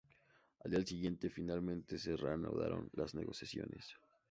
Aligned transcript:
Al 0.65 0.71
día 0.71 0.83
siguiente, 0.83 1.29
finalmente 1.29 1.99
se 1.99 2.17
reanudaron 2.17 2.89
las 2.93 3.13
negociaciones. 3.13 3.93